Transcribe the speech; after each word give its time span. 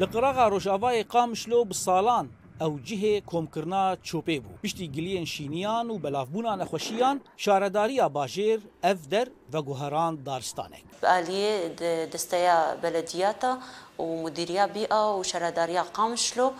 لە 0.00 0.06
قراغا 0.12 0.44
ڕۆژاوای 0.52 0.98
قامشلۆ 1.14 1.58
بساڵان 1.70 2.26
ئەو 2.60 2.72
جهێ 2.86 3.14
کۆمکردنا 3.30 3.84
چۆپێ 4.08 4.36
بوو 4.44 4.58
پشتی 4.64 4.86
گلیەن 4.96 5.26
شینیان 5.34 5.86
و 5.90 6.00
بەلافبوونا 6.04 6.52
نەخۆشییان 6.60 7.16
شارەداریە 7.44 8.06
باژێر 8.16 8.60
ئەف 8.86 9.00
دەر 9.12 9.26
وگوهران 9.52 10.16
دارستانک 10.24 10.82
علیه 11.02 11.68
دسته 12.12 12.50
بلدیاتا 12.82 13.58
و 13.98 14.02
مدیریا 14.22 14.66
بیا 14.66 15.16
و 15.20 15.22
شرداریا 15.24 15.82
قامشلو 15.94 16.50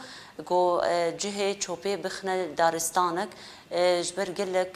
گو 0.45 0.81
جهه 1.19 1.55
چوپه 1.55 1.97
بخنه 1.97 2.55
دارستانک 2.55 3.29
جبر 4.07 4.29
گلک 4.39 4.73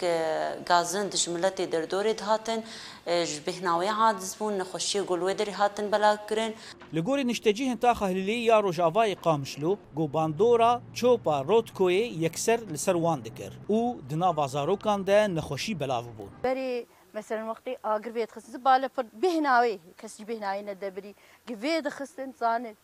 گازن 0.68 1.06
دجملت 1.08 1.70
دردوری 1.70 2.14
هاتن 2.26 2.62
جبهناوی 3.06 3.86
هات 3.86 4.18
زبون 4.18 4.52
نخوشی 4.54 5.00
گلوی 5.00 5.34
در 5.34 5.50
هاتن 5.50 5.90
بلا 5.90 6.18
کرن 6.30 6.52
لگوری 6.92 7.24
نشتجی 7.24 7.68
هنتا 7.68 7.94
خهلیلی 7.94 8.32
یا 8.36 8.60
روژاوای 8.60 9.14
قامشلو 9.14 9.76
گو 9.94 10.08
باندورا 10.08 10.80
چوپا 10.94 11.40
روتکوی 11.40 11.96
یکسر 11.96 12.58
لسر 12.72 12.96
وان 12.96 13.20
دکر 13.20 13.52
او 13.66 14.00
دنا 14.10 14.32
بازاروکان 14.32 15.02
ده 15.02 15.26
نخوشی 15.26 15.74
بلاو 15.74 16.04
بون 16.04 16.28
بری 16.42 16.86
مثلا 17.14 17.44
وقتی 17.50 17.76
آگر 17.82 18.10
بید 18.12 18.30
خستن 18.30 18.58
بالا 18.58 18.88
پر 18.88 19.02
بهناوی 19.20 19.78
کسی 19.98 20.24
بهناوی 20.24 20.62
ندبری 20.62 21.14
گوید 21.48 21.88
خستن 21.88 22.30
زانه 22.32 22.74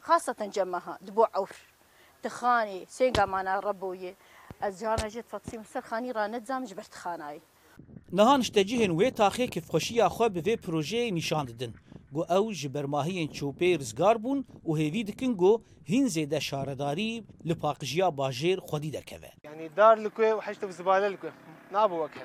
خاصة 0.00 0.48
جمعها 0.48 0.98
دبوع 1.06 1.28
عور 1.34 1.50
تخاني 2.22 2.86
سينقا 2.88 3.24
مانا 3.26 3.60
ربوية 3.60 4.14
الزهانة 4.64 5.08
جت 5.08 5.28
فتصيم 5.28 5.62
سر 5.62 5.80
خاني 5.80 6.10
راند 6.12 6.44
زام 6.44 6.64
جبرت 6.64 6.94
خاناي 6.94 7.40
نهان 8.12 8.42
شتجهن 8.42 8.90
وی 8.90 9.10
تاخی 9.10 9.46
که 9.48 9.60
خوشی 9.60 10.08
خو 10.08 10.28
به 10.28 10.56
پروژه 10.56 11.10
نشان 11.10 11.44
دادن 11.44 11.74
گو 12.12 12.24
او 12.32 12.52
جبرماهین 12.52 13.28
چوپه 13.32 13.76
رزگار 13.76 14.18
بون 14.18 14.44
و 14.68 14.74
هیوی 14.74 15.04
دکن 15.04 15.34
گو 15.34 15.60
هین 15.84 16.06
زیده 16.08 16.40
شارداری 16.40 17.24
لپاقجیا 17.44 18.10
باجیر 18.10 18.60
خودی 18.60 18.90
دکوه 18.90 19.28
یعنی 19.44 19.68
دار 19.68 19.96
لکوه 19.96 20.26
و 20.30 20.40
حشت 20.40 20.64
و 20.64 20.70
زباله 20.70 21.08
لکوه 21.08 21.30
نابو 21.72 22.02
وکه 22.04 22.20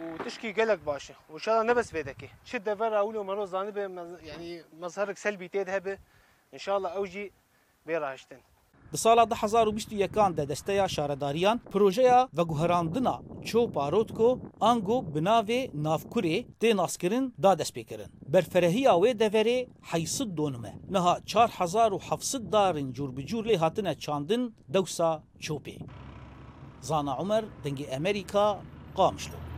وتشكي 0.00 0.50
قلق 0.58 0.80
باشا 0.88 1.14
وان 1.32 1.38
شاء 1.44 1.54
الله 1.60 1.66
نبس 1.72 1.88
بيدك 1.96 2.22
شد 2.44 2.68
فرا 2.74 2.98
اول 2.98 3.14
يوم 3.14 3.30
روز 3.30 3.54
يعني 3.54 4.62
مظهرك 4.80 5.16
سلبي 5.18 5.48
تذهب 5.48 5.86
ان 6.54 6.58
شاء 6.64 6.76
الله 6.76 6.88
اوجي 6.98 7.24
بیراهشتن 7.86 8.40
د 8.92 8.96
سال 8.96 9.18
2021 9.18 10.34
د 10.34 10.40
دستیا 10.52 10.86
شارداریان 10.86 11.56
پروژه 11.72 12.18
و 12.36 12.44
ګوهراندنا 12.50 13.14
چوپا 13.48 13.84
رودکو 13.94 14.28
انګو 14.70 14.96
بناوی 15.12 15.60
نافکوری 15.74 16.40
د 16.62 16.74
ناسکرین 16.80 17.24
دا 17.42 17.52
د 17.54 17.62
سپیکرین 17.70 18.10
برفرهی 18.32 18.86
اوی 18.86 19.12
د 19.22 19.34
وری 19.34 19.58
حیصد 19.92 20.34
دونمه 20.40 20.72
نه 20.88 21.16
4700 21.36 22.50
دارین 22.56 22.92
جور 22.98 23.10
بجور 23.16 23.44
له 23.46 23.58
هاتنه 23.62 23.94
چاندن 24.04 24.50
دوسا 24.68 25.10
چوپی 25.40 25.76
زانا 26.90 27.14
عمر 27.24 27.42
دنګ 27.64 27.96
امریکا 28.00 28.46
قامشلو 29.00 29.51